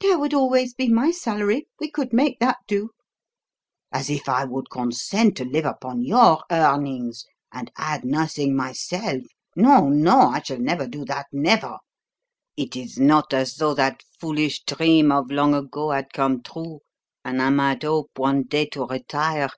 [0.00, 2.92] "There would always be my salary; we could make that do."
[3.92, 9.24] "As if I would consent to live upon your earnings and add nothing myself!
[9.54, 10.20] No, no!
[10.20, 11.76] I shall never do that never.
[12.56, 16.80] It is not as though that foolish dream of long ago had come true,
[17.22, 19.50] and I might hope one day to retire.